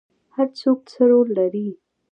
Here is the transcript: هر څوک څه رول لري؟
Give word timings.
هر 0.35 0.47
څوک 0.59 0.79
څه 0.91 1.01
رول 1.09 1.27
لري؟ 1.39 1.69